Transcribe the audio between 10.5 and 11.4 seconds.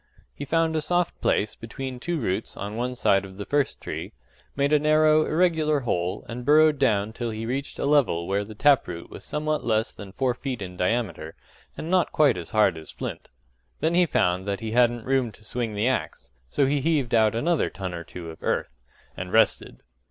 in diameter,